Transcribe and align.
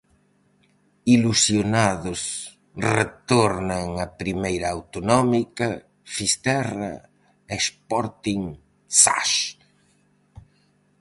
Ilusionados 1.15 2.21
retornan 2.95 3.87
a 4.05 4.07
Primeira 4.21 4.67
Autonómica 4.77 5.67
Fisterra 6.15 6.93
e 7.53 7.55
Sporting 7.67 8.43
Zas. 9.03 9.31